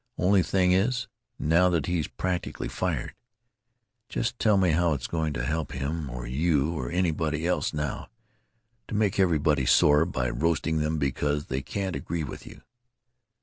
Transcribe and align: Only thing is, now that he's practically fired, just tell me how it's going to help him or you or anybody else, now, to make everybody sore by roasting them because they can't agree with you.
Only 0.17 0.41
thing 0.41 0.71
is, 0.71 1.07
now 1.37 1.69
that 1.69 1.85
he's 1.85 2.07
practically 2.07 2.67
fired, 2.67 3.13
just 4.09 4.39
tell 4.39 4.57
me 4.57 4.71
how 4.71 4.93
it's 4.93 5.05
going 5.05 5.31
to 5.33 5.45
help 5.45 5.73
him 5.73 6.09
or 6.09 6.25
you 6.25 6.73
or 6.73 6.89
anybody 6.89 7.45
else, 7.45 7.71
now, 7.71 8.09
to 8.87 8.95
make 8.95 9.19
everybody 9.19 9.67
sore 9.67 10.05
by 10.07 10.27
roasting 10.27 10.79
them 10.79 10.97
because 10.97 11.45
they 11.45 11.61
can't 11.61 11.95
agree 11.95 12.23
with 12.23 12.47
you. 12.47 12.63